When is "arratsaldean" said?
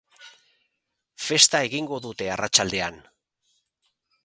2.37-3.01